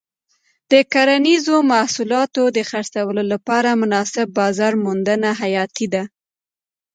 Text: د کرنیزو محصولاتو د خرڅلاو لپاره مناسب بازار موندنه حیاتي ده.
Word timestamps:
د 0.71 0.73
کرنیزو 0.93 1.55
محصولاتو 1.71 2.43
د 2.55 2.59
خرڅلاو 2.69 3.09
لپاره 3.33 3.79
مناسب 3.81 4.27
بازار 4.39 4.73
موندنه 4.83 5.29
حیاتي 5.41 5.87
ده. 5.93 6.03